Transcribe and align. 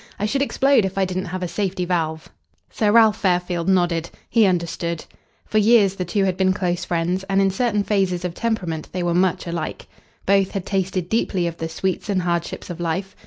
I 0.17 0.25
should 0.25 0.41
explode 0.41 0.83
if 0.83 0.97
I 0.97 1.05
didn't 1.05 1.25
have 1.25 1.43
a 1.43 1.47
safety 1.47 1.85
valve." 1.85 2.27
Sir 2.71 2.91
Ralph 2.91 3.17
Fairfield 3.17 3.69
nodded. 3.69 4.09
He 4.31 4.47
understood. 4.47 5.05
For 5.45 5.59
years 5.59 5.93
the 5.93 6.05
two 6.05 6.23
had 6.23 6.37
been 6.37 6.53
close 6.53 6.83
friends, 6.83 7.23
and 7.25 7.39
in 7.39 7.51
certain 7.51 7.83
phases 7.83 8.25
of 8.25 8.33
temperament 8.33 8.89
they 8.93 9.03
were 9.03 9.13
much 9.13 9.45
alike. 9.45 9.85
Both 10.25 10.53
had 10.53 10.65
tasted 10.65 11.07
deeply 11.07 11.45
of 11.45 11.57
the 11.57 11.69
sweets 11.69 12.09
and 12.09 12.23
hardships 12.23 12.71
of 12.71 12.79
life. 12.79 13.15